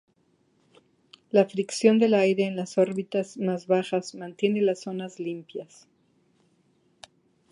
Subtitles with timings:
[1.29, 5.87] La fricción del aire en las órbitas más bajas mantiene las zonas limpias.